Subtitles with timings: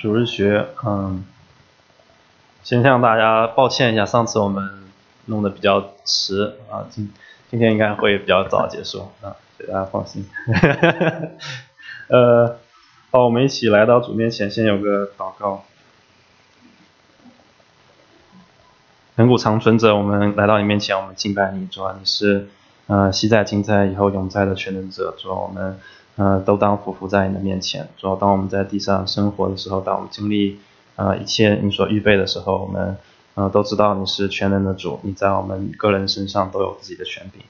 [0.00, 1.24] 主日学，嗯，
[2.62, 4.84] 先向大家抱歉一下，上次我们
[5.24, 7.12] 弄得比较迟啊，今
[7.50, 9.34] 今天应该会比较早结束啊，
[9.66, 10.24] 大家放心。
[12.06, 12.58] 呃，
[13.10, 15.64] 好，我们一起来到主面前，先有个祷告。
[19.16, 22.48] 恒古长存者，我们来到你面前，我们敬拜你，主啊，你是
[22.86, 25.76] 呃昔在、今在、以后永在的全能者，主啊，我们。
[26.18, 27.88] 呃，都当匍匐在你的面前。
[27.96, 30.58] 主要当我们在地上生活的时候，当我们经历
[30.96, 32.96] 呃一切你所预备的时候，我们
[33.36, 37.40] 呃都知道你是全能的主，你在我们个人身上都有自己的权柄。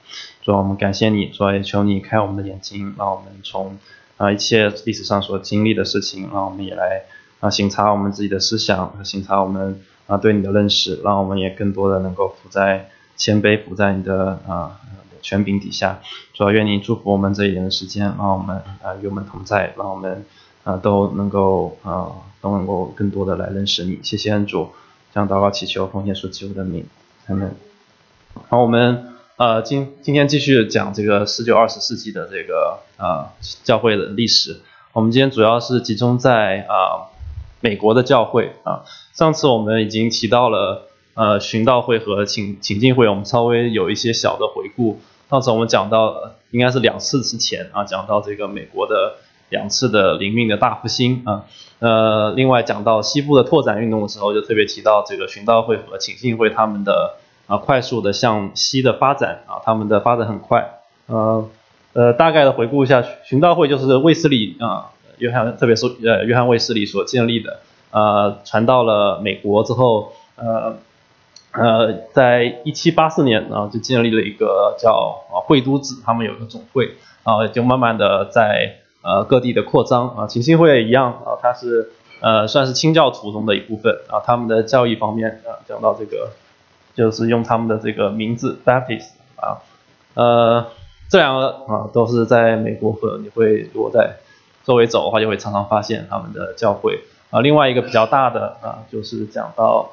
[0.43, 3.79] 主要我们感谢你，主要也求你开我们的眼睛，让我们从
[4.17, 7.01] 啊一切历史上所经历的事情，让我们也来
[7.39, 14.79] 啊省察我们自己的思想，省察我们啊对你的认识，让我们也更多的能够伏在谦卑，伏在你的啊。
[15.21, 15.99] 权柄底下，
[16.33, 20.25] 主要愿你祝福我们这一年的时间，让我们啊与我们同在，让我们
[20.63, 23.99] 啊都能够啊都能够更多的来认识你。
[24.03, 24.69] 谢谢恩主，
[25.13, 26.85] 将祷告祈求奉献属基督的名，
[27.27, 27.55] 阿门。
[28.47, 34.61] 好，我们呃今今天继续讲这个十九二十世纪的这个啊教会的历史。
[34.93, 37.09] 我们今天主要是集中在啊
[37.59, 38.83] 美国的教会啊。
[39.13, 44.99] 上次我们已经提到了呃寻道会和请请进会，我们稍微有一些小的回顾。
[45.29, 49.17] 上次我们讲到，应该是两次之前啊，讲到这个美国的
[49.49, 51.45] 两次的灵命的大复兴啊，
[51.77, 61.47] 呃，另外讲到西部的拓展运动的时候，就特别提到这个寻道会和请信会他们的啊快速的向西的发展啊，他们的发展很快，呃
[61.93, 67.59] 呃，大概的回顾一下，寻道会就是卫斯理啊，约翰，特别是呃约翰卫斯理所建立的，
[67.91, 70.75] 呃，传到了美国之后，呃。
[71.51, 81.89] 呃，在一七八四年啊，就建立了一个叫啊会都制，他们有一个总会啊，就慢慢的在呃各地的扩张啊，请信会也一样啊，它是
[82.21, 86.29] 呃算是清教徒中的一部分啊，他们的教义方面啊，讲到这个
[86.93, 89.57] 就是用他们的这个名字 Baptist 啊，
[90.13, 90.67] 呃
[91.09, 94.17] 这两个啊都是在美国和你会如果在
[94.63, 99.89] 周围走的话，就会常常发现他们的教会啊，另外一个比较大的啊就是讲到。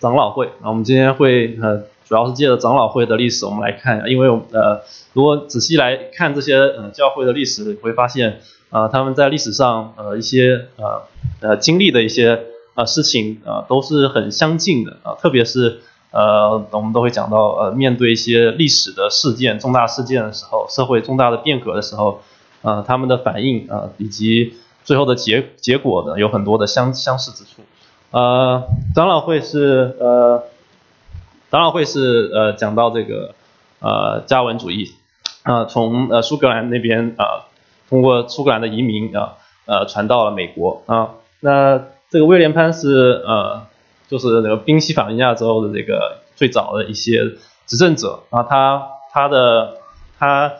[0.00, 4.80] 长老会啊，我们今天会呃，主要是借着长老会的历史，我们来看，因为呃，
[5.12, 8.40] 如果仔细来看这些呃教会的历史，会发现
[8.70, 11.02] 啊，他们在历史上呃一些呃
[11.42, 15.80] 呃经历的一些呃事情啊，都是很相近的啊，特别是
[16.12, 22.22] 呃，我们都会讲到呃，面对一些历史的事件、重大事件的时候，社会重大的变革的时候，
[22.62, 27.62] 呃，他们的反应啊，以及最后的结结果呢，有很多的相相似之处。
[28.12, 30.42] 呃，长老会是呃，
[31.50, 33.34] 长老会是呃讲到这个
[33.78, 34.92] 呃加文主义
[35.44, 37.46] 啊，从呃苏格兰那边啊，
[37.88, 39.34] 通过苏格兰的移民啊
[39.66, 41.10] 呃传到了美国啊。
[41.38, 43.66] 那这个威廉潘是呃
[44.08, 47.20] 就是那个宾夕法尼亚州的这个最早的一些
[47.66, 49.76] 执政者啊，他他的
[50.18, 50.52] 他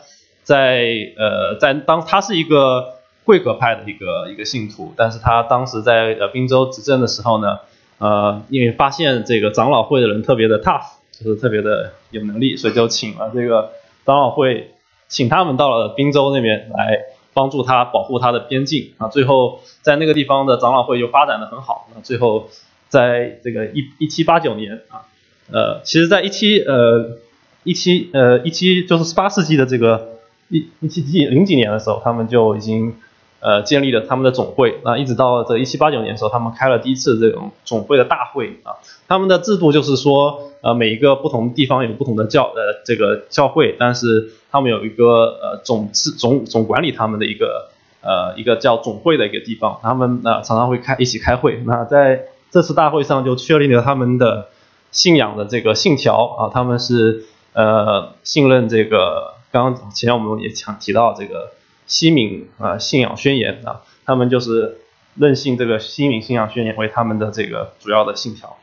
[0.43, 0.85] 在
[1.17, 3.00] 呃在当他是一个。
[3.31, 7.59] 贵格派的一个一个信徒，但是他当时在呃宾州执政的时候呢，
[7.97, 10.83] 呃，因为发现这个长老会的人特别的 tough，
[11.13, 13.71] 就是特别的有能力，所以就请了这个
[14.05, 14.71] 长老会，
[15.07, 16.99] 请他们到了宾州那边来
[17.33, 19.07] 帮助他保护他的边境啊。
[19.07, 22.49] 最后在那个地方的长老会就发展的很好，那最后
[22.89, 25.07] 在这个一一七八九年啊，
[25.49, 27.17] 呃，其实在一七呃
[27.63, 30.17] 一七呃一七就是十八世纪的这个
[30.49, 32.93] 一一七几零几年的时候，他们就已经。
[33.41, 38.77] 呃，建立了他们的总会啊，一直到这一七八九年的时候，他们开了第一次这种总会的大会啊。
[39.07, 47.71] 他们的制度就是说，呃，每一个不同地方有不同的教呃这个教会，但是他们有一个呃总治总总管理他们的一个
[48.01, 51.63] 呃一个叫总会的一个地方，他们呃常常会开一起开会。
[51.65, 54.49] 那在这次大会上就确立了他们的
[54.91, 61.49] 信仰的这个信条啊，他们是呃信任这个刚刚前面我们也强提到这个。
[61.85, 64.77] 西敏啊，信仰宣言啊，他们就是
[65.15, 68.57] 任性这个西敏信仰宣言为他们的这个主要的信条。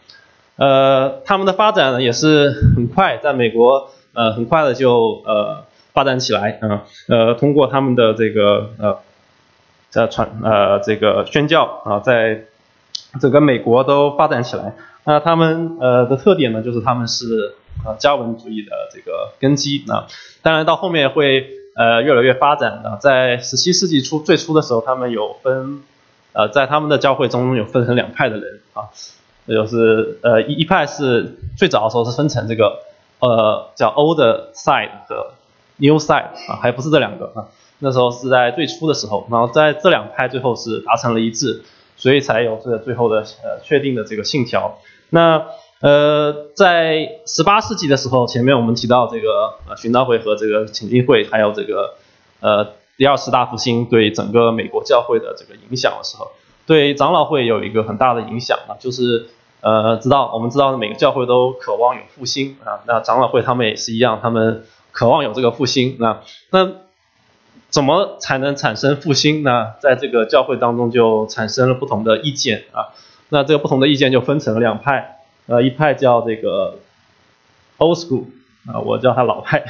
[0.56, 8.99] 呃，他们的发展呢也是很快，在美国呃很快的就呃发展起来啊，呃通过他们的这个呃
[9.91, 12.44] 在传呃这个宣教啊，在
[13.21, 14.75] 整个美国都发展起来。
[15.05, 17.55] 那他们呃的特点呢，就是他们是
[17.85, 20.06] 呃加文主义的这个根基啊，
[20.41, 21.47] 当然到后面会。
[21.79, 25.85] 呃，越来越发展的，在十七世纪初最初的时候，他们有分，
[26.33, 28.91] 呃，在他们的教会中有分成两派的人啊，
[29.47, 32.81] 就是呃一一派是最早的时候是分成这个
[33.21, 34.19] 呃叫 Old
[34.55, 35.35] Side 和
[35.77, 37.47] New Side 啊，还不是这两个啊，
[37.79, 41.63] 那时候是在最初的时候，然后在这两派最后是达成了一致，
[41.97, 44.81] 所以才有这个最后的呃确定的这个信条。
[45.11, 45.45] 那
[45.81, 51.95] 呃，在十八世纪的时候，前面我们提到这个呃寻道会和这个请进会，还有这个
[52.41, 56.33] 呃第二次大复兴对整个美国教会的这个影响的时候，
[56.67, 59.29] 对长老会有一个很大的影响啊，就是
[59.61, 66.73] 呃知道我们知道每个教会都渴望有复兴啊，那长老会他们也是一样，他们渴望有这个复兴啊，那
[67.71, 69.75] 怎么才能产生复兴呢？
[69.81, 72.91] 在这个教会当中就产生了不同的意见啊，
[73.29, 75.18] 那这个不同的意见就分成了两派。
[75.49, 76.77] 呃，一派叫这个
[77.79, 78.25] old school
[78.71, 79.65] 啊，我叫它老派，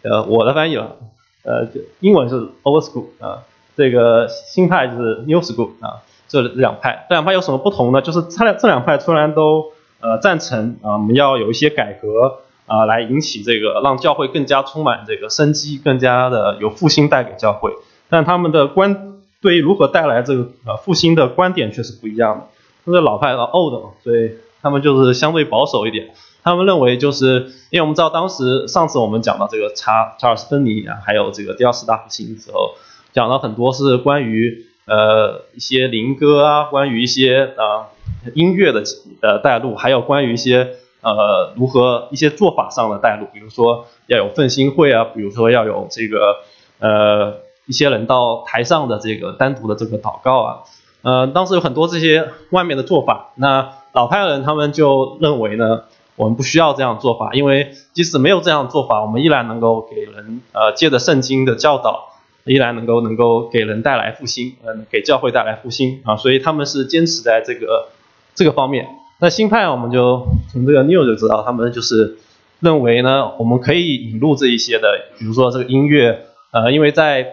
[0.00, 0.96] 呃，我的翻译了，
[1.44, 1.68] 呃，
[2.00, 3.42] 英文是 old school 啊，
[3.76, 8.00] 这个新派就是 new school 啊，这两派，这两派有什么不同呢？
[8.00, 17.72] 就是它俩这两派突然都呃赞成啊，我们要有一些改革啊，来引起这个让教会更加充满这个生机，更加的有复兴带给教会，
[18.08, 22.46] 但他们的观对于如何带来这个呃复兴的观点却是不一样的，
[22.86, 24.30] 这是老派的 old 嘛，所以。
[24.60, 26.10] 他们就是相对保守一点，
[26.42, 32.74] 他们认为就是因为我们知道当时上次我们讲到这个查查尔斯芬尼啊，还有这个第二次大复兴的时候，
[33.12, 37.86] 讲了很多是关于呃一些灵歌啊，关于一些呃
[38.34, 38.82] 音乐的
[39.20, 40.70] 呃带路，还有关于一些
[41.02, 46.38] 呃如何一些做法上的带路，比如说要有奋兴会啊，比如说要有这个
[46.80, 50.58] 呃一些人到台上的这个单独的这个祷告啊，
[51.02, 53.74] 呃当时有很多这些外面的做法，那。
[53.98, 55.82] 老派的人他们就认为呢，
[56.14, 62.10] 我们不需要这样做法，因为即使没有这样做法，我们依然能够给人呃借着圣经的教导，
[62.44, 67.88] 依然能够能够给人带来复兴，嗯，给教会带来复兴啊，所以他们是坚持在这个
[68.36, 68.86] 这个方面。
[69.18, 72.18] 那新派我们就从这个 New 就知道，他们就是
[72.60, 77.26] 认为呢，我们可以引入这一些的，比如说这个音乐，呃，因为在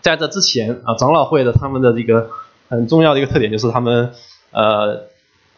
[0.00, 2.30] 在这之前啊，长老会的他们的这个
[2.68, 4.10] 很重要的一个特点就是他们
[4.50, 5.13] 呃。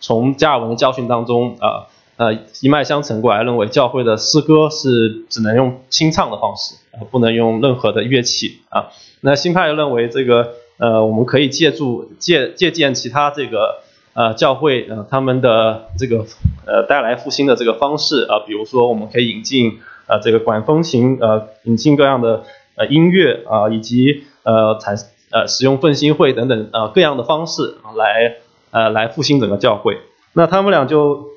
[0.06, 8.86] 从加尔文的教训当中，啊呃一脉相承过来，认为教会的诗歌是只能用清唱的方式，呃不能用任何的乐器啊。
[9.20, 13.80] 那新派认为这个呃我们可以借助借借鉴其他这个
[14.14, 16.24] 呃教会呃他们的这个
[16.66, 22.44] 呃带来复兴的这个方式啊，比如说我们可以引进呃这个管风琴呃引进各样的
[22.76, 24.94] 呃音乐啊以及呃产
[25.32, 28.36] 呃使用奋兴会等等呃各样的方式来。
[28.76, 29.96] 呃，来复兴整个教会，
[30.34, 31.30] 那他们俩就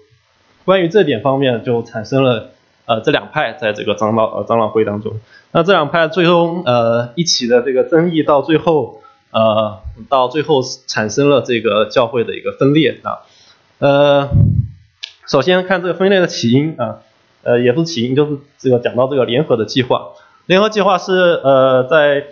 [0.65, 2.49] 关于这点方面就产生了
[2.85, 5.13] 呃这两派在这个长老呃长老会当中，
[5.53, 8.99] 那这两派最终呃一起的这个争议到最后
[9.31, 13.23] 呃到最后产生了这个教会的一个分裂啊，
[13.77, 14.27] 呃
[15.25, 16.97] 首先看这个分裂的起因啊，
[17.43, 20.09] 呃也不是起因，就是这个讲到这个联合的计划，
[20.45, 22.25] 联合计划是呃在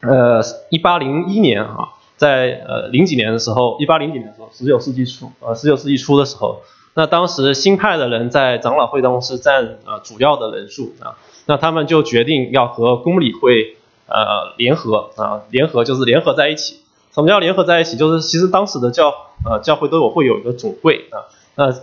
[0.00, 0.40] 呃
[0.70, 1.90] 一八零一年啊。
[2.16, 6.62] 在呃零几年的时候，一八零几年的时候，十九世纪初，呃十九世纪初的时候，
[6.94, 13.76] 那当时新派的人在长老会当中是占呃主要的人数啊，那他们就决定要和公理会
[14.06, 16.80] 呃联合啊，联合就是联合在一起。
[17.14, 17.98] 什么叫联合在一起？
[17.98, 19.12] 就是其实当时的教
[19.44, 21.74] 呃教会都有会有一个总会啊，那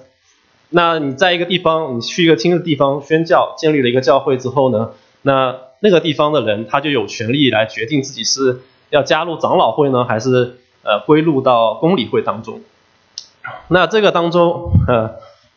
[0.70, 4.90] 那你在一个地方，你去一个新的地方宣教，建立了一个教会之后呢，
[5.22, 8.62] 那那个地方的人他就有权利来决定自己是。
[8.94, 12.62] 要加入长老会呢，还是呃归入到公理会当中？
[13.68, 15.16] 那这个当中，呃，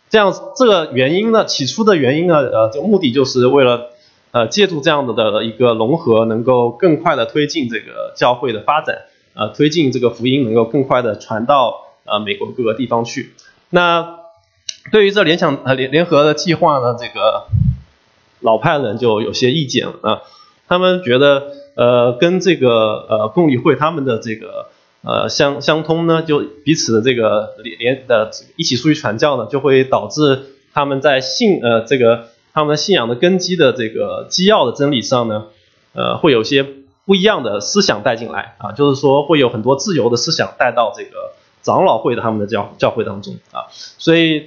[0.09, 3.91] 这样这个原因呢，起初的原因呢，呃，这个目的就是为了
[4.31, 9.03] 呃借助这样的的一个融合，能够更快的推进这个教会的发展，
[9.35, 13.35] 呃，推进这个福音能够更快的传到呃美国各个地方去。
[13.69, 14.21] 那
[14.91, 17.49] 对于这联想呃联联合的计划呢，这个
[18.41, 20.23] 老派人就有些意见了啊，
[20.67, 21.66] 他们觉得。
[21.77, 24.69] 呃，跟这个呃共理会他们的这个
[25.03, 35.49] 呃相相通呢，就彼此的这个连连的一起出去传教呢，就会导致他们在信呃这个他们信仰的根基的这个基要的真理上呢，
[35.93, 36.65] 呃会有些
[37.05, 41.11] 不一样的思想带进来啊，就是说会有很多自由的思想带到这个
[41.61, 43.69] 长老会的他们的教教会当中啊，
[43.99, 44.47] 所以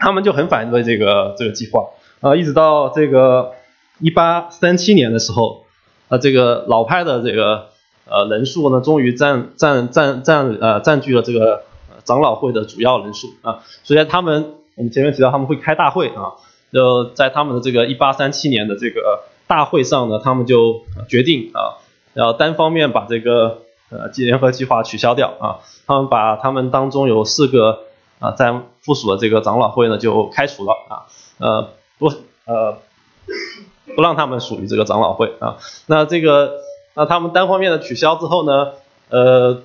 [0.00, 1.84] 他们就很反对这个这个计划
[2.22, 3.52] 啊，一直到这个
[4.00, 5.64] 一八三七年的时候。
[6.08, 7.66] 那这个老派的这个
[8.04, 11.64] 呃人数呢，终于占占占占呃占据了这个
[12.04, 16.38] 长老会的主要人数啊，所以他们我们前面提到他们会开大会啊，
[16.72, 21.82] 就在他们的这个一八三七年的这个大会上呢，他们就决定啊，
[22.14, 27.80] 要单方面把这个呃联合计划取消掉啊，他们把他们当中有四个
[28.20, 32.12] 啊在附属的这个长老会呢就开除了啊，呃不
[32.44, 32.78] 呃。
[33.94, 36.54] 不让他们属于这个长老会啊，那这个
[36.94, 38.72] 那他们单方面的取消之后呢，
[39.10, 39.62] 呃，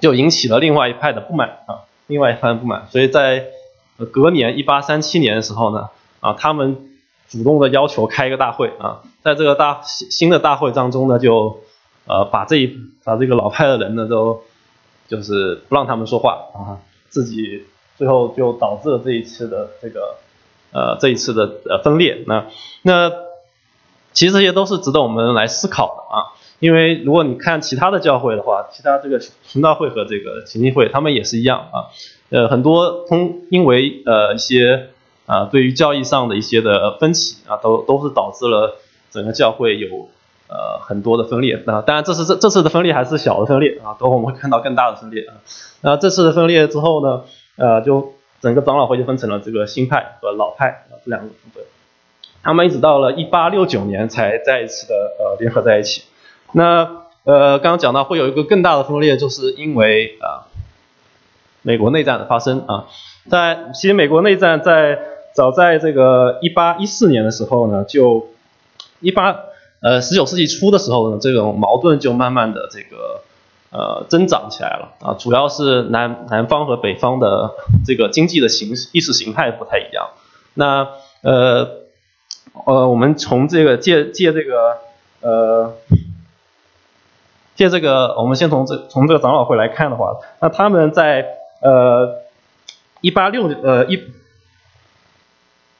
[0.00, 3.46] 就引起了另外一派的不满啊，另外一派的不满，所以在
[4.10, 6.88] 隔年一八三七年的时候呢，啊，他们
[7.28, 11.60] 主动的要求开一个大会啊，在这个大新的大会当中呢，就
[12.06, 14.42] 呃把这一把这个老派的人呢都
[15.08, 17.64] 就是不让他们说话啊，自己
[17.96, 20.16] 最后就导致了这一次的这个
[20.72, 22.24] 呃这一次的呃分裂。
[22.26, 22.46] 那
[22.82, 23.12] 那
[24.14, 26.32] 其实这些都是值得我们来思考的啊。
[26.60, 31.92] 因为如果你看其他的教会的话，其他这个寻道会和这个行进会，他们也是一样啊。
[32.30, 34.88] 呃，很多通因为呃一些
[35.26, 38.78] 啊对于教义上的一些的分歧啊，都都是导致了
[39.10, 40.08] 整个教会有
[40.48, 41.62] 呃很多的分裂。
[41.66, 45.34] 那当然这次这这次的分裂还是小的分裂啊，等会我们会看到更大的分裂啊。
[45.82, 47.24] 那这次的分裂之后呢，
[47.56, 51.64] 呃，就整个长老会就分成了这个新派和老派啊这两个部分。
[52.44, 56.02] 他们一直到了一八六九年才再一次的呃联合在一起。
[56.52, 60.44] 那呃，刚刚讲到会有一个更大的分裂，就是因为啊，
[61.62, 62.84] 美国内战的发生啊，
[63.30, 64.98] 在其实美国内战在
[65.34, 68.28] 早在这个一八一四年的时候呢，就
[69.00, 69.36] 一八
[69.80, 73.22] 呃十九世纪初的时候呢，这种矛盾就慢慢的这个
[73.70, 77.52] 呃增长起来了啊，主要是南南方和北方的
[77.86, 80.10] 这个经济的形意识形态不太一样。
[80.52, 80.88] 那
[81.22, 81.83] 呃
[82.64, 84.78] 呃，我们从这个借借这个
[85.20, 85.74] 呃。
[87.56, 91.24] 借这个，我们先从这从这个长老会来看的话，那他们在
[91.60, 92.24] 呃
[93.00, 94.02] 一八六呃一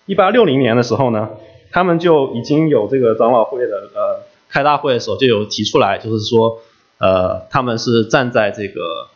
[0.07, 1.31] 一八六零年的时候呢，
[1.73, 6.61] 他们就已经有这个长老会的呃开大会的时候就有提出来，就是说
[6.99, 9.09] 呃他们是站在这个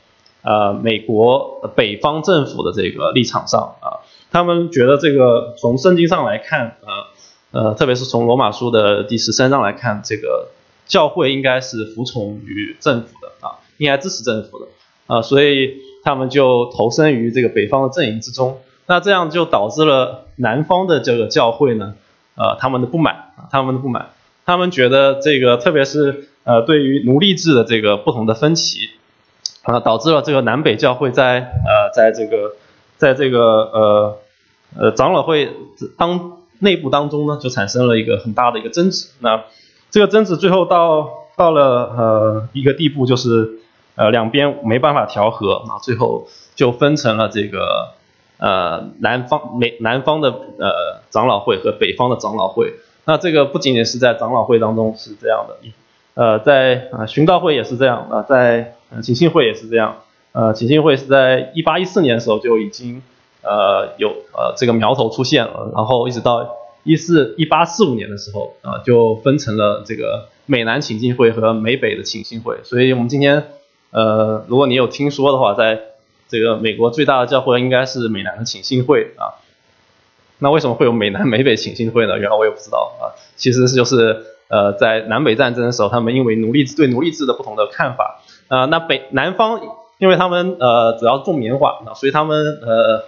[0.42, 7.06] 呃美国北方政府的这个立场上啊，他们觉得这个从圣经上来看呃
[7.50, 10.48] 呃特别是从罗马书的第十三章来看这个。
[10.88, 14.68] 教会应该是服从于政府的啊，应该支持政府的
[15.06, 18.58] 啊，所以他们就投身于这个北方的阵营之中。
[18.86, 21.92] 那这样就导致了南方的这个教会呢，
[22.36, 24.12] 呃，他们的不满，他们的不满，
[24.46, 28.88] 他们觉得这个特别是呃对于奴隶制的这个不同的分歧
[29.64, 32.56] 啊，导致了这个南北教会在呃在这个
[32.96, 34.18] 在这个呃
[34.78, 35.52] 呃长老会
[35.98, 39.08] 当内部当中呢，就产生了一个很大的一个争执。
[39.20, 39.44] 那
[39.90, 41.62] 这个争执最后到到了
[41.96, 43.60] 呃一个地步，就是
[43.94, 47.94] 呃两边没办法调和啊，最后就分成了这个
[48.38, 52.74] 呃南方美南方的呃长老会和北方的长老会。
[53.04, 55.56] 那这个不仅仅是在长老会当中是这样的，
[56.14, 59.96] 呃在啊寻道会也是这样啊，在锦信会也是这样。
[60.32, 63.02] 呃锦信会是在一八一四年的时候就已经
[63.42, 66.56] 呃有呃这个苗头出现了，然后一直到。
[66.84, 72.56] 一四一八四五年的时候啊，就分成了这个美南请进会和美北的请信会。
[72.62, 73.48] 所以，我们今天
[73.90, 75.78] 呃，如果你有听说的话，在
[76.28, 79.36] 这个美国最大的教会应该是美南的请信会啊。
[80.38, 82.16] 那为什么会有美南美北请信会呢？
[82.16, 83.12] 原来我也不知道啊。
[83.36, 89.60] 其实就是呃，在南北战争的时候，他们因为奴隶制对奴隶制的不同的看法啊，那北南方
[89.98, 93.04] 因为他们呃主要种棉花，所以他们呃。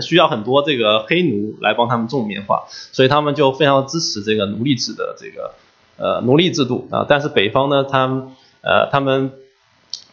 [0.00, 5.54] 需要很多这个黑奴来帮他们种棉花，所以他们就非常支持这个奴隶制的这个
[5.98, 7.04] 呃奴隶制度啊。
[7.06, 8.28] 但是北方呢，他们
[8.62, 9.32] 呃他们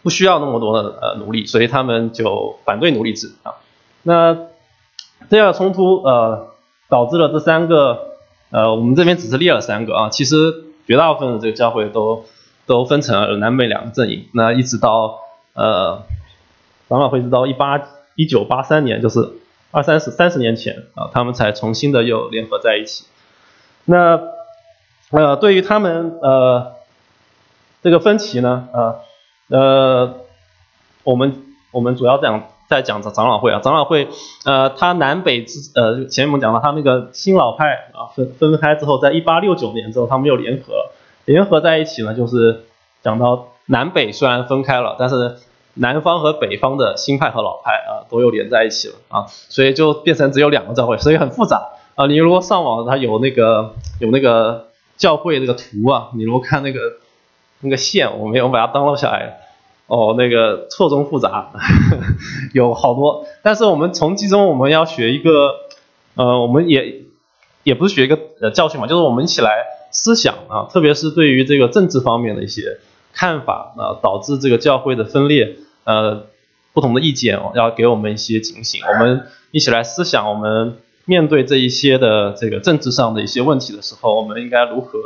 [0.04, 3.54] 不需要那么多的呃奴隶，所以他们就反对奴隶制啊。
[4.04, 4.38] 那
[5.30, 6.50] 这样冲突呃
[6.90, 8.10] 导致了这三个
[8.50, 12.26] 呃我们这边只是列了三个啊，其实绝大部分的这个教会都
[12.66, 14.26] 都分成了南北两个阵营。
[14.34, 15.20] 那一直到
[15.54, 16.04] 呃
[16.90, 17.82] 长老会直到一八
[18.16, 19.30] 一九八三年就是。
[19.72, 23.06] 二三十三十年前啊，他们才重新的又联合在一起。
[23.86, 24.20] 那
[25.12, 26.74] 呃，对于他们呃
[27.84, 29.00] 这个分歧呢，呃
[29.50, 30.16] 呃，
[31.04, 34.08] 我们我们主要讲在讲长长老会啊，长老会
[34.46, 40.90] 呃，它南北之呃，前面我们讲了，它那个新老派啊分分开之后，在一八六九年之后，他们又联合，
[41.26, 42.66] 联合在一起呢，就是
[43.04, 45.38] 讲到南北虽然分开了，但是。
[45.82, 52.06] 南方和北方的新派和老派啊，都又连在一起了啊，所以就变成只有两个教会，所以很复杂啊。
[52.06, 54.68] 你如果上网，它有那个有那个
[54.98, 56.80] 教会那个图啊，你如果看那个
[57.62, 59.40] 那个线，我们我把它 down 了下来，
[59.88, 61.50] 哦，那个错综复杂，
[62.54, 63.26] 有好多。
[63.42, 65.56] 但是我们从其中我们要学一个，
[66.16, 67.04] 呃，我们也
[67.64, 72.80] 也不是学一个呃教训嘛，就是我们一起来思想啊，特别是对于这个政治方面的一些
[73.14, 75.56] 看法啊，导致这个教会的分裂。
[75.84, 76.28] 呃，
[76.74, 85.00] 不同的意见要给我们一些警醒，我们一起来思想，我们面对这一些的这个政治上的一些问题的时候，我们应该如何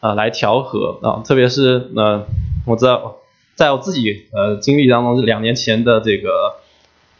[0.00, 1.22] 啊来调和啊？
[1.24, 2.26] 特别是呃，
[2.66, 3.16] 我知道
[3.54, 6.54] 在我自己呃经历当中，两年前的这个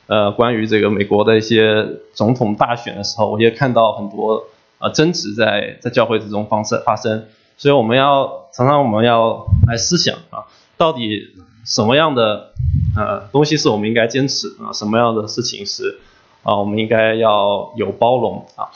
[0.07, 4.45] 呃关于这个美国的一些总统大选的时候，我也看到很多
[4.79, 7.27] 呃争执在在教会之中发生发生，
[7.59, 10.47] 所以我们要常常我们要来思想啊，
[10.79, 11.29] 到底
[11.67, 12.52] 什么样的
[12.97, 15.99] 呃东西是我们应该坚持啊，什么样的事情是
[16.43, 18.69] 啊我们应该要有包容啊。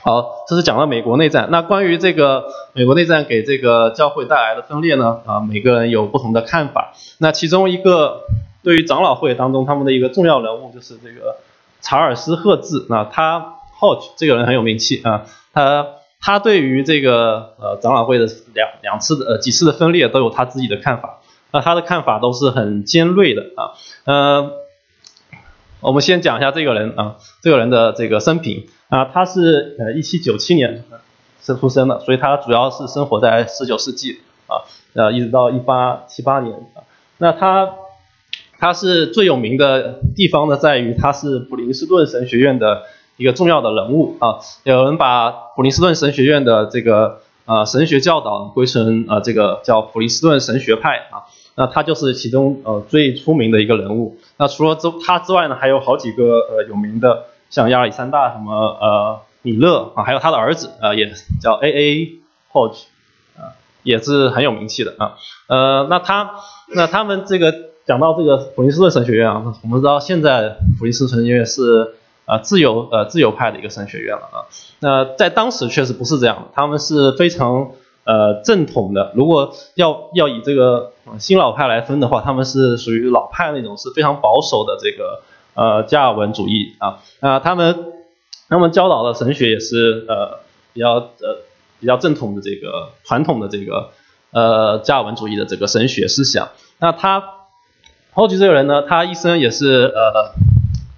[0.00, 1.48] 好，这是讲到美国内战。
[1.50, 5.20] 那关于这个美国内战给这个教会带来的分裂呢？
[5.26, 6.94] 啊，每个人有不同的看法。
[7.18, 8.22] 那其中一个
[8.62, 11.38] 对于长老会当中他们的一个重要人物就是这个
[11.80, 12.86] 查尔斯·赫兹。
[12.88, 15.26] 那他，hot 这个人很有名气啊。
[15.52, 15.86] 他
[16.20, 21.18] 他对于这个呃长老会的两两次的呃几次的分裂都有他自己的看法。
[21.52, 23.72] 那他的看法都是很尖锐的啊。
[24.04, 24.52] 呃，
[25.80, 28.66] 我们先讲一下这个人啊，这个人的这个生平。
[28.88, 30.82] 啊，他是呃一七九七年
[31.42, 34.64] 生出生的，所以他主要是生活在十九世纪啊，
[34.94, 36.88] 呃一直到一八七八年啊。
[37.18, 37.74] 那他
[38.58, 42.84] 他是最有名的地方呢，在于他是普林斯顿神学院的
[43.18, 44.38] 一个重要的人物啊。
[44.64, 51.26] 有人把普林斯顿神学院的这个呃神学教导归成呃这个叫普林斯顿神学派啊。
[51.56, 54.16] 那他就是其中呃最出名的一个人物。
[54.36, 57.24] 那除了之他之外呢，还有好几个呃有名的。
[57.50, 62.12] 像亚历山大什么呃米勒啊，还有他的儿子呃也叫 A A
[62.52, 62.82] Hodge
[63.38, 65.16] 啊，也是很有名气的啊。
[65.46, 66.32] 呃，那他
[66.76, 67.54] 那他们这个
[67.86, 71.94] 讲到这个普林斯顿神学院啊，我们知道现在普林斯顿神学院是
[72.28, 74.46] 啊自由呃自由派的一个神学院了啊。
[74.78, 77.72] 那在当时确实不是这样的，他们是非常
[78.04, 79.10] 呃正统的。
[79.16, 85.22] 如果要要以这个新老派来分的话，他们是属于老派那种是非常保守的这个。
[85.54, 87.92] 呃，加尔文主义啊，那他们
[88.48, 90.38] 他们教导的神学也是呃
[90.72, 91.40] 比较呃
[91.80, 93.90] 比较正统的这个传统的这个
[94.30, 96.50] 呃加尔文主义的这个神学思想。
[96.78, 97.24] 那他
[98.12, 100.34] 后继这个人呢，他一生也是呃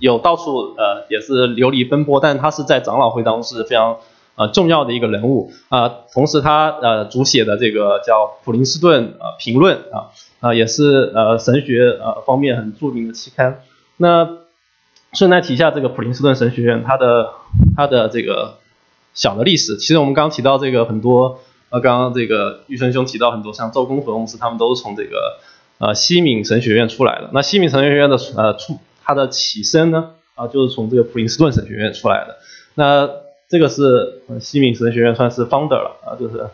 [0.01, 3.99] 有到处呃也是流离奔波，但他是在长老会当中是非常
[4.35, 5.89] 呃重要的一个人物啊。
[6.13, 10.11] 同时他呃主写的这个叫普林斯顿呃评论啊
[10.41, 13.63] 啊也是呃神学呃方面很著名的期刊。
[13.99, 14.39] 那
[15.13, 17.31] 顺带提一下这个普林斯顿神学院，它的
[17.77, 18.59] 它的这个
[19.13, 19.77] 小的历史。
[19.77, 25.41] 其实我们刚提到这个很多，呃，刚刚这个玉生兄提到很多，像周公和公司，他们都是从这个
[25.79, 27.29] 呃西敏神学院出来的。
[27.33, 28.79] 那西敏神学院的呃出
[29.11, 32.37] 它的起身呢，啊，就是从这个普林斯顿神学院出来的。
[32.75, 33.09] 那
[33.49, 36.49] 这个是西敏神学院算是 founder 了啊，就是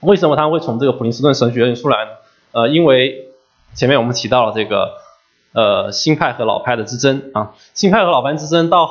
[0.00, 2.10] 为什么他会从这个普林斯顿神学院出来呢？
[2.52, 3.28] 呃，因为
[3.74, 5.04] 前面我们提到了这个。
[5.52, 8.90] 呃，新派和老派的之争啊，新派和老派之争到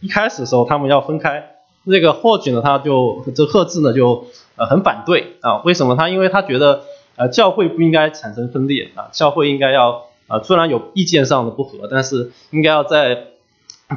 [0.00, 1.54] 一开始的时候，他们要分开。
[1.86, 5.62] 这个霍举呢，他就这赫兹呢就呃很反对啊。
[5.62, 5.94] 为什么？
[5.94, 6.82] 他因为他觉得
[7.14, 13.26] 呃教会不应该产生分裂啊，教会应该要啊虽然有意见上的不合，但是应该要在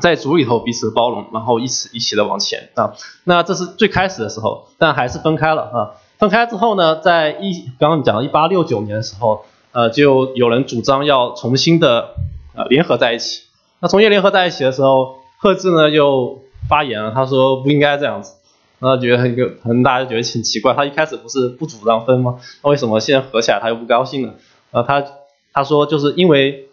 [0.02, 2.94] 在组里头彼此包容，然后一起一起的往前啊。
[3.24, 5.78] 那这是最开始的时候，但还是分开了啊。
[6.18, 9.46] 分开之后呢，在一刚刚讲一八六九年的时候。
[9.76, 12.10] 呃，就有人主张要重新的
[12.54, 13.42] 呃联合在一起。
[13.80, 18.36] 那重新联合在一起的时候，赫兹呢又发言了，他说不应该这样子。
[18.78, 22.38] 那觉得很个，可能大家觉得挺奇怪，他一开始不是不主张分吗？
[22.64, 24.36] 那为什么现在合起来他又不高兴了？
[24.70, 25.04] 呃，他
[25.54, 26.68] 他说就是因为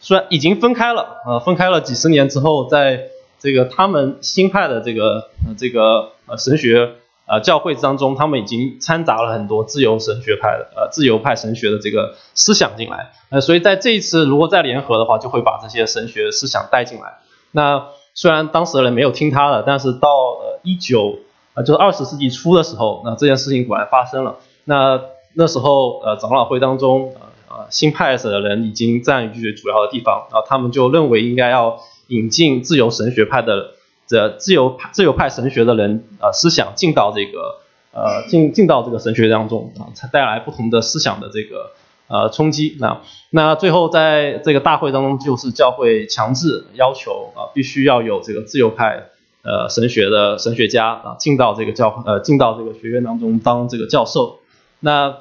[0.00, 6.94] 虽然已经分开了，呃，分开了几十年之后，在这个他们新派的这个呃这个呃神学。
[7.24, 17.20] 呃，教会当中，他们已经掺杂了很多自由神学派的，呃，自由派神学的这个思想进来，呃，所以在这一次如果再联合的话，就会把这些神学思想带进来。
[17.52, 21.20] 那虽然当时的人没有听他的，但是到呃一九，
[21.54, 24.38] 呃，就是二十世纪初的时候，那这件事情果然发生了。
[24.64, 25.00] 那
[25.34, 27.20] 那时候，呃，长老会当中，呃
[27.52, 33.74] 呃，新派的人已经占据主要的地方，然后他们就认为应该要引进自由神学派的。
[34.04, 37.60] 这自由自由派神学的人啊思想进到这个
[37.92, 41.70] 呃进进到这个神学当中啊，才带来不同的思想的这个
[42.08, 42.76] 呃冲击。
[42.78, 49.04] 那那最后在这个大会当中，就是教会强制要求啊，必须要有这个自由派
[49.44, 54.40] 呃神学的神学家啊进到这个教呃进到这个学院当中当这个教授。
[54.80, 55.14] 那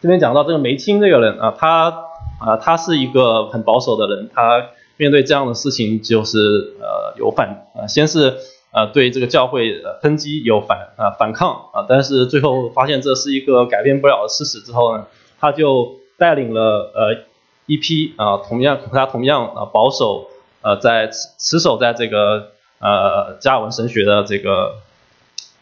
[0.00, 2.04] 这边讲到这个梅青这个人啊，他
[2.38, 4.66] 啊他是一个很保守的人，他。
[4.96, 8.36] 面对这样的事情，就是呃有反呃先是
[8.70, 15.06] 呃对这个教会抨击有反啊反抗啊，但是最后发现这是一个改变不了的事实之后呢，
[15.40, 17.24] 他就带领了呃
[17.64, 20.26] 一批啊同样和他同样啊保守
[20.60, 24.74] 呃在持持守在这个呃加尔文神学的这个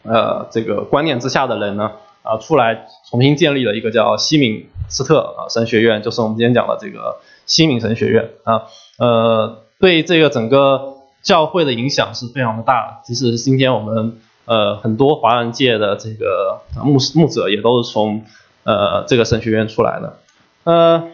[0.03, 8.63] 呃这个观念之下的人呢啊出来重新建立了一个叫西敏斯特啊神学院，就是我们今天讲的这个西敏神学院啊，
[8.97, 13.01] 呃，对这个整个教会的影响是非常的大。
[13.03, 18.23] 即使今天我们呃很多华人界的这个牧牧者也都是从
[18.63, 20.17] 呃这个神学院出来的。
[20.63, 21.09] 呃，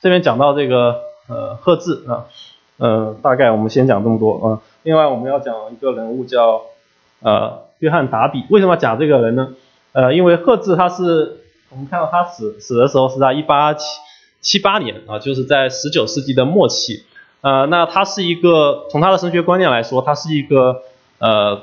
[0.00, 2.24] 这边讲到这个呃赫兹啊，
[2.78, 4.60] 呃大概我们先讲这么多啊。
[4.82, 6.62] 另外我们要讲一个人物叫
[7.20, 9.54] 呃约翰达比，为什么要讲这个人呢？
[9.94, 11.38] 呃，因为赫兹他是
[11.70, 13.84] 我们看到他死死的时候是在一八七
[14.40, 17.04] 七八年啊，就是在十九世纪的末期。
[17.42, 20.82] 呃，那他是一个从他的神学观念来说，他是一个
[21.20, 21.62] 呃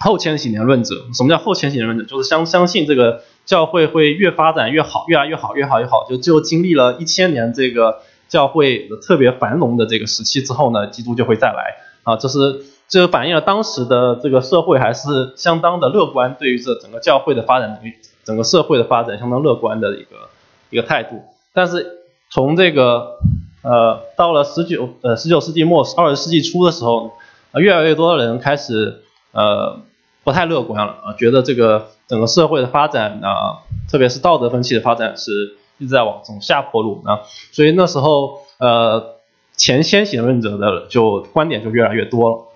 [0.00, 0.96] 后千禧年论者。
[1.14, 2.04] 什么叫后千禧年论者？
[2.04, 6.04] 就是相相信这个教会会越发展越好，越来越好，越好越好。
[6.10, 12.64] 就就经历了一千年这个教会特别繁荣的这个时期之后呢，基督就会再来啊，这是。
[12.92, 17.80] 这反映了当时的这个社会还是相当的乐观，对于这整个教会的发展，
[18.22, 20.28] 整个社会的发展相当乐观的一个
[20.68, 21.22] 一个态度。
[21.54, 21.86] 但是
[22.30, 23.18] 从这个
[23.62, 27.12] 呃到了十九呃十九世纪末二十世纪初的时候，
[27.54, 29.00] 越来越多的人开始
[29.32, 29.80] 呃
[30.22, 37.20] 不太乐观了啊，觉得这个整个社会的发展啊，特别是道德风气的发展是一直在往走下坡路啊，
[37.52, 39.14] 所以那时候呃
[39.56, 42.51] 前先行论者的就观点就越来越多了。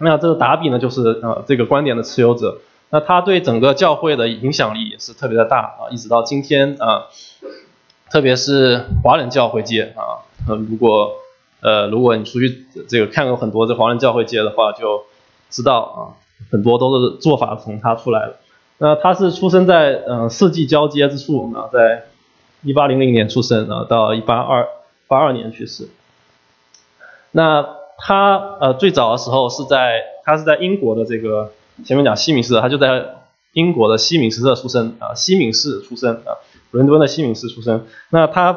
[0.00, 2.58] 那这个达比呢，就是呃这个观点的持有者，
[2.90, 7.06] 那他对整个教会的影响力也是特别的大啊，一直到今天啊，
[8.08, 11.14] 特别是华人教会界啊，呃如果
[11.60, 15.02] 呃如果你出去这个看过很多这华人教会界的话，就
[15.50, 15.98] 知道啊，
[16.52, 18.36] 很多都是做法从他出来的。
[18.78, 22.04] 那他是出生在嗯世纪交接之处啊，在
[22.62, 24.68] 一八零零年出生啊，到一八二
[25.08, 25.88] 八二年去世。
[27.32, 27.77] 那。
[27.98, 31.50] 他呃最早的时候是在他是在英国的这个
[31.84, 33.16] 前面讲西敏寺，他就在
[33.52, 36.38] 英国的西敏斯特出生啊，西敏寺出生啊，
[36.70, 37.86] 伦敦的西敏寺出生。
[38.10, 38.56] 那他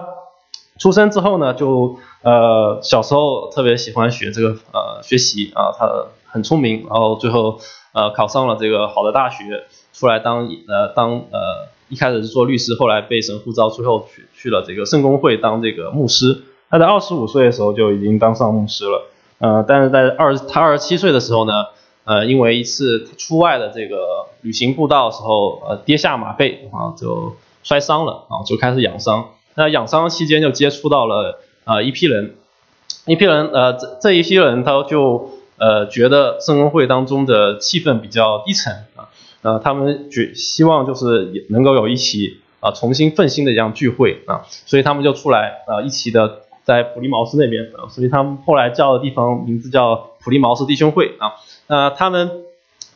[0.78, 7.60] 出生之后呢，就呃小时候特别喜欢学这个呃学习啊，他很聪明，然后最后
[7.94, 16.44] 呃考上了这个好的大学，出来当呃当呃一开始是做律师，后来被神呼召，最后去去了这个圣公会当这个牧师。
[16.70, 19.08] 他在二十五岁的时候就已经当上牧师了。
[19.42, 21.66] 呃，但是在二他二十七岁的时候呢，
[22.04, 29.30] 呃，因为一次出外的这个旅行步道的时候，呃，跌下马背啊，就摔伤了啊，就开始养伤。
[29.56, 32.36] 那养伤期间就接触到了呃一批人，
[33.08, 39.10] 一批人呃这这一批人他就呃觉得圣公会当中的气氛比较低沉啊，
[39.42, 46.42] 呃他们觉希望就是能够有一起啊重新奋兴的这样聚会啊，所以他们就出来啊一起的。
[46.72, 51.34] 在普利茅斯那边啊，所以他们后来叫的地方名字叫普利茅斯弟兄会啊。
[51.68, 52.32] 那他们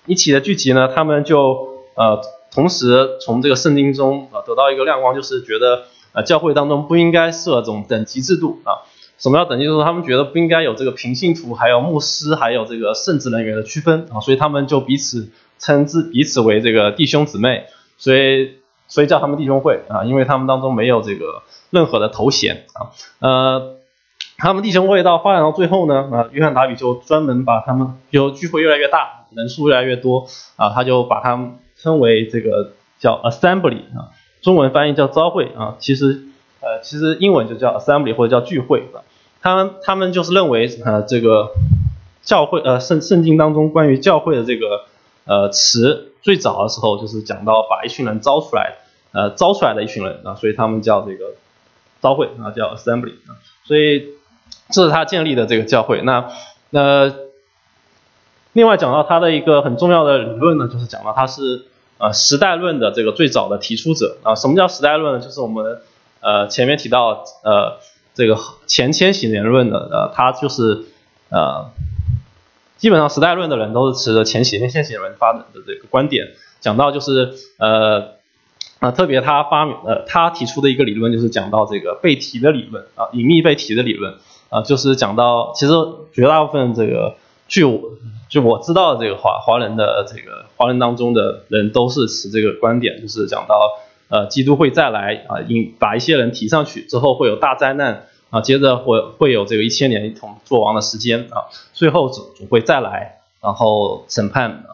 [0.05, 2.21] 一起的聚集呢，他们就呃
[2.53, 5.83] 同时从这个圣经中啊得到一个亮光，就是觉得
[6.13, 8.87] 啊教会当中不应该设这种等级制度啊。
[9.17, 9.83] 什么叫等级制度？
[9.83, 14.21] 他们觉得不应该有这个平信徒、还有牧师、还有这个圣职人员的区分啊。
[14.21, 17.65] 所以他们就彼此称之彼此为这个弟兄姊妹，
[17.97, 18.51] 所以
[18.87, 21.43] 所以叫他们弟兄会啊，因为他们当中没有这个。
[21.71, 23.75] 任何的头衔啊，呃，
[24.37, 36.21] 他们弟兄会到发展到最后呢，啊，约翰达比就专门把他们就聚会越来越大，人数越来越多啊，他就把他们称为这个叫 assembly 啊，中文翻译叫召会啊，其实
[36.61, 39.03] 呃其实英文就叫 assembly 或者叫聚会啊，
[39.41, 41.51] 他们他们就是认为呃这个
[42.21, 44.85] 教会呃圣圣经当中关于教会的这个
[45.25, 48.75] 呃词最早的时候就是讲到把一群人招出来，
[49.11, 51.35] 呃招出来的一群人啊，所以他们叫这个。
[52.01, 54.09] 教会啊，叫 Assembly 啊，所以
[54.69, 56.03] 这是他建立的这个教会。
[56.03, 56.29] 那
[56.69, 57.11] 那
[58.53, 61.65] 另外讲到他的一个很重要的理论呢，就是讲到他是
[61.97, 64.35] 呃时代论的这个最早的提出者啊。
[64.35, 65.19] 什么叫时代论呢？
[65.19, 65.81] 就是我们
[66.19, 67.79] 呃前面提到呃
[68.13, 70.83] 这个前千禧年论的呃，他就是
[71.29, 71.71] 呃
[72.85, 76.27] 基本上时代论的人都是持着前禧年千禧年发展的这个观点，
[76.61, 78.13] 讲到就是呃。
[78.79, 84.13] 啊，特别他发明呃，他提出的一个理论就是讲到这个被提的理论啊，隐秘被提的理论
[84.49, 85.73] 啊，就是讲到其实
[86.13, 87.15] 绝大部分这个
[87.47, 87.81] 据我
[88.29, 93.55] 就我知道的这个华华人的这个华人当中的人都是持这个观点，就是讲到
[94.09, 98.03] 呃基督会再来啊，引把一些人提上去之后会有大灾难
[98.35, 104.65] 啊，接着会会有这个一千年一统做王的时间啊，最后总总会再来，然后审判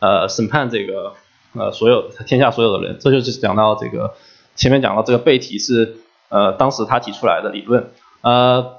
[0.00, 1.12] 呃审判这个。
[1.56, 4.14] 呃，所有天下所有的人，这就是讲到这个
[4.56, 5.98] 前面讲到这个背题是
[6.28, 7.90] 呃当时他提出来的理论，
[8.22, 8.78] 呃，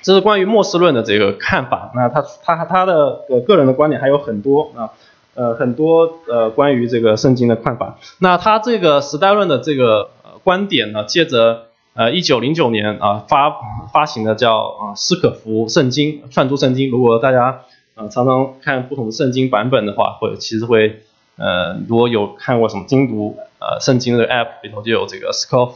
[0.00, 1.92] 这是关于末世论的这个看法。
[1.94, 4.88] 那他他他的个人的观点还有很多啊，
[5.34, 7.98] 呃很多呃关于这个圣经的看法。
[8.20, 10.08] 那他这个时代论的这个
[10.42, 13.56] 观点呢，借着呃一九零九年啊发
[13.92, 16.90] 发行的叫啊斯可夫圣经串珠圣经。
[16.90, 17.62] 如果大家
[17.94, 21.02] 呃常常看不同的圣经版本的话，会其实会
[21.36, 25.74] 呃如果有看过什么精读呃圣经的 app 里头就有这个 s c o f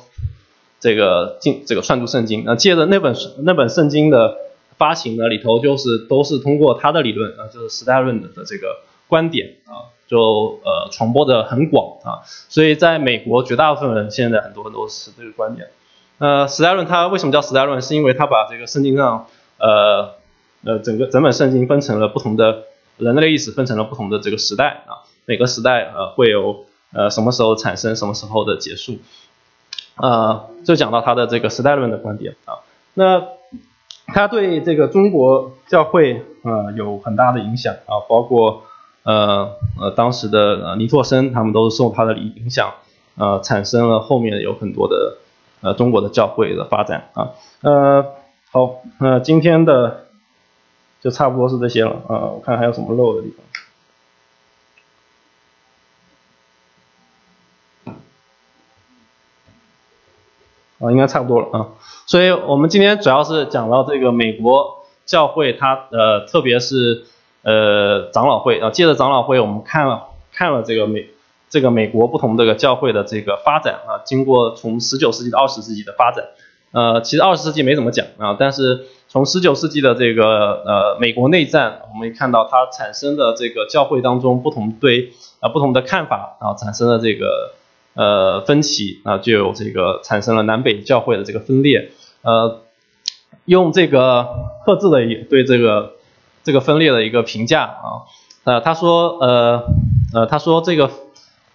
[0.81, 2.45] 这个经这个串珠圣经。
[2.45, 4.39] 那借着那本那本圣经的。
[4.79, 8.77] 发行呢里头就是都是通过他的理论啊，就是时代论的的这个
[9.09, 15.69] 观点啊，就呃传播的很广啊，所以在美国绝大部分人现在很多人都是这个观点。
[16.19, 17.81] 呃，时代论它为什么叫时代论？
[17.81, 19.27] 是因为它把这个圣经上
[19.59, 20.15] 呃
[20.65, 22.65] 呃整个整本圣经分成了不同的
[22.99, 28.99] 人类历史分成了不同的这个时代啊，每个时代呃会有呃什么时候产生，什么时候的结束，
[29.97, 32.61] 呃就讲到他的这个时代论的观点啊，
[32.95, 33.23] 那。
[34.15, 38.63] 他对这个中国教会呃有很大的影响啊，包括
[39.03, 42.73] 呃呃当时的尼托生他们都是受他的影响，
[43.17, 45.17] 呃产生了后面有很多的
[45.67, 47.31] 呃中国的教会的发展啊
[47.63, 48.07] 呃
[48.53, 50.07] 好那今天的
[51.03, 53.45] 就差不多是这些了啊，我看还有什么漏的地方。
[60.79, 61.69] 啊，应该差不多了啊，
[62.07, 67.07] 所以我们今天主要是讲到这个美国教会，它呃，特别是
[67.43, 71.09] 呃长老会啊，借着长老会，我们看了看了这个美
[71.49, 76.25] 这个美国不同这个教会的这个发展啊，经过从十九世纪到二十世纪的发展，
[76.73, 80.25] 呃，其实二十世纪没怎么讲啊，但是从十九世纪的这个
[80.65, 87.53] 呃美国内战，我们看到它产生的这个教会当中不同对啊不同的看法啊，产生了这个。
[87.99, 91.93] 呃，分歧啊，就有这个产生了南北教会的这个分裂。
[92.21, 92.61] 呃，
[93.47, 94.99] 用这个赫字的
[95.31, 95.93] 对这个
[96.45, 98.05] 这个分裂的一个评价啊，
[98.45, 99.63] 呃，他说，呃
[100.13, 100.91] 呃，他说这个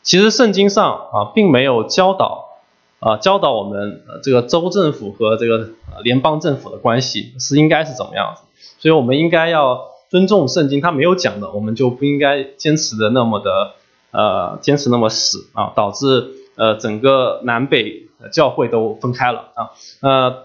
[0.03, 2.59] 其实圣经上啊，并没有教导
[2.99, 5.69] 啊教导我们这个州政府和这个
[6.03, 8.43] 联邦政府的关系是应该是怎么样子，
[8.79, 13.73] 所以我们应该要尊重圣经，他没有讲的，我们就不应该坚持的那么的。
[14.13, 19.71] 呃，坚持那么死啊，导致呃整个南北教会都分开了啊。
[20.01, 20.35] 呃，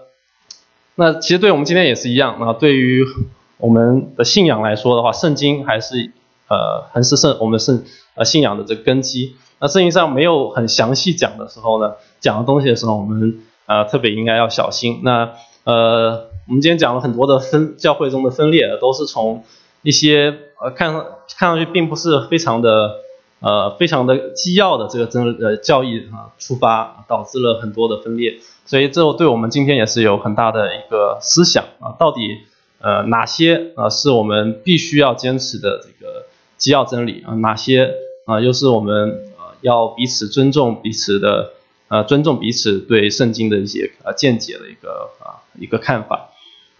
[0.95, 2.53] 那其实对我们今天也是一样啊。
[2.53, 3.05] 对于
[3.57, 6.13] 我们的信仰来说的话，圣经还是
[6.47, 7.83] 呃还是圣我们圣
[8.15, 9.35] 呃信仰的这个根基。
[9.59, 15.01] 那圣经上没有很详细讲的时候呢，讲的东西的时候，我们呃特别应该要小心。
[15.03, 15.31] 那
[15.63, 19.43] 呃，我们今天讲了很多的分教会中的分裂，都是从
[19.81, 23.01] 一些呃看看上去并不是非常的。
[23.39, 32.39] 呃，非常的基要的这个真呃教义啊出发，导致了很多的分裂，所以这对我们今天也是有很大的一个思想啊，到底
[32.81, 36.25] 呃哪些啊是我们必须要坚持的这个
[36.57, 37.93] 基要真理啊，哪些
[38.25, 39.26] 啊又是我们
[39.61, 41.53] 要彼此尊重彼此的
[41.87, 46.29] 呃尊重彼此对圣经的一些呃见解的一个啊一个看法，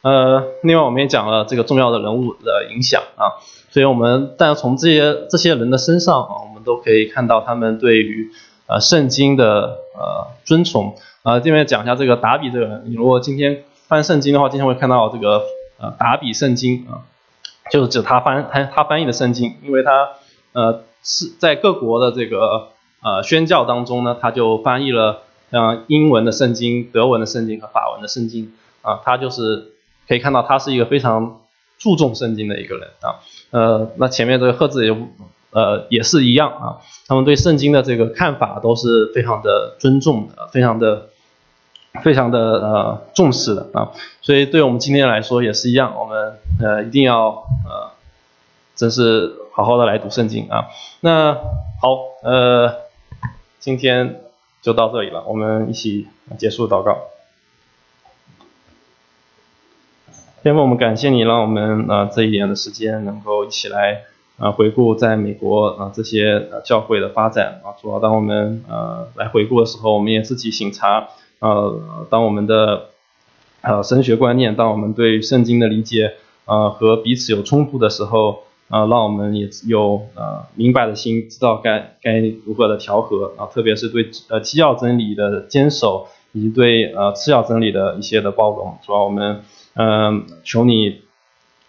[0.02, 3.40] 呃，另外我们也讲了这个重要的人物的影响啊。
[3.70, 8.32] 所以我们但从这些这些人的身上啊，我们都可以看到他们对于
[8.66, 11.40] 呃圣经的呃尊崇啊。
[11.40, 15.44] 这边讲一下这个达比这个人，你如果今天翻圣经的话，经常会看到这个
[15.78, 17.06] 呃达比圣经啊，
[17.70, 20.10] 就是指他翻他他翻译的圣经，因为他
[20.54, 22.68] 呃是在各国的这个
[23.02, 29.72] 呃宣教当中呢，他就翻译了像英文的圣经、德文的圣经和法文的圣经啊，他就是
[30.08, 31.40] 可以看到他是一个非常
[31.80, 33.24] 注重圣经的一个人啊。
[33.52, 34.94] 呃，那前面这个赫字也
[35.52, 41.08] 呃也是一样啊，他们对圣经的这个看法都是非常的尊重的，非常的
[42.04, 43.92] 非常的呃重视的啊，
[44.22, 47.30] 所以对我们今天来说也是一样，我们呃一定要
[47.66, 47.92] 呃
[48.78, 50.68] 真是好好的来读圣经啊。
[51.02, 51.34] 那
[51.82, 52.74] 好，呃，
[53.60, 54.22] 今天
[54.62, 56.98] 就到这里了，我们一起结束祷告。
[60.44, 64.04] 天父，我们感谢你，让我们呃这一年的时间能够一起来
[64.38, 67.74] 呃回顾在美国啊这些教会的发展啊。
[67.82, 71.10] 主要当我们呃来回顾的时候，我们也自己醒察
[71.40, 72.90] 呃当我们的
[73.62, 76.14] 呃神学观念，当我们对圣经的理解
[76.46, 88.78] 呃和彼此有冲突的时候啊，让我们也有呃明白的心，知道该该如何的调和啊，特别是对呃基要真理的坚守，以及对呃次要真理的一些的包容。
[88.86, 89.42] 主要我们。
[89.80, 91.02] 嗯，求你，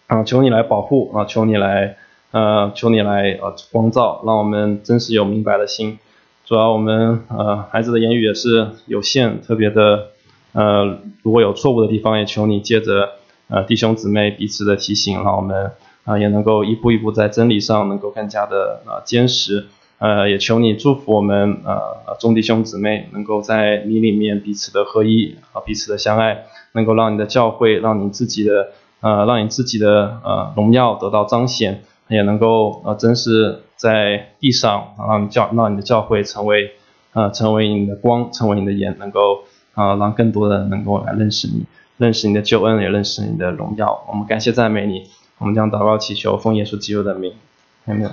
[0.07, 1.99] 啊，求你来保护啊，求你来，
[2.31, 5.99] 呃，求你来呃光照，让我们真实有明白的心。
[6.47, 10.07] 主要我们呃孩子的言语也是有限，特别的
[10.53, 13.11] 呃如果有错误的地方，也求你借着
[13.49, 15.73] 呃弟兄姊妹彼此的提醒，让我们
[16.09, 19.67] 啊，也能够一步一步在真理上能够更加的啊坚实。
[19.99, 28.69] 呃，也求你祝福我们呃众弟兄姊妹能够在你里面彼此的合一啊，彼此的相爱，能够让你的教会，让你自己的
[29.01, 36.71] 呃，让你自己的呃荣耀得到彰显，也能够呃真是在地上让你教让你的教会成为
[37.13, 39.43] 呃成为你的光，成为你的眼，能够
[39.75, 41.65] 啊让更多的人能够来认识你，
[41.97, 44.05] 认识你的救恩，也认识你的荣耀。
[44.09, 47.35] 我们感谢赞美你，我们将祷告祈求奉耶稣基督的名，
[47.87, 48.11] 有没有？